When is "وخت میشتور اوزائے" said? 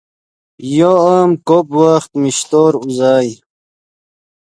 1.81-3.31